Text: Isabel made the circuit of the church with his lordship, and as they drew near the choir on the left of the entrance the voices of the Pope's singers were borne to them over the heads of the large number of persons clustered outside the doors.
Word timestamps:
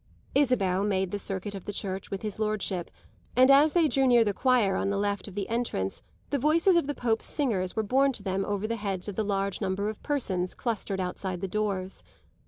Isabel 0.33 0.83
made 0.83 1.11
the 1.11 1.19
circuit 1.19 1.53
of 1.53 1.65
the 1.65 1.71
church 1.71 2.09
with 2.09 2.23
his 2.23 2.39
lordship, 2.39 2.89
and 3.35 3.51
as 3.51 3.73
they 3.73 3.87
drew 3.87 4.07
near 4.07 4.23
the 4.23 4.33
choir 4.33 4.75
on 4.75 4.89
the 4.89 4.97
left 4.97 5.27
of 5.27 5.35
the 5.35 5.47
entrance 5.47 6.01
the 6.31 6.39
voices 6.39 6.75
of 6.75 6.87
the 6.87 6.95
Pope's 6.95 7.25
singers 7.27 7.75
were 7.75 7.83
borne 7.83 8.11
to 8.13 8.23
them 8.23 8.43
over 8.43 8.65
the 8.65 8.77
heads 8.77 9.07
of 9.07 9.15
the 9.15 9.23
large 9.23 9.61
number 9.61 9.89
of 9.89 10.01
persons 10.01 10.55
clustered 10.55 10.99
outside 10.99 11.39
the 11.39 11.47
doors. 11.47 12.03